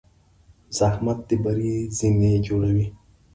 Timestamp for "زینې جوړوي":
1.97-2.87